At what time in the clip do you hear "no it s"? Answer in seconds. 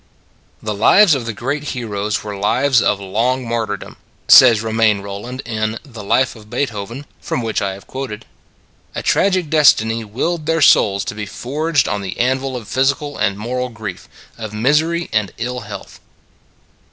12.53-12.63